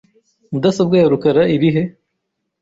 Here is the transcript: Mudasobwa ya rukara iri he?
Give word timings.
Mudasobwa 0.51 0.95
ya 0.97 1.11
rukara 1.11 1.41
iri 1.55 1.69
he? 1.75 1.83